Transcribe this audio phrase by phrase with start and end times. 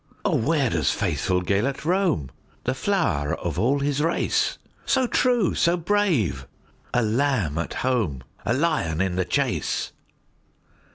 [0.25, 2.31] "O, where doth faithful Gêlert roam,
[2.63, 9.15] The flower of all his race, So true, so brave,—a lamb at home,A lion in
[9.15, 9.91] the chase?"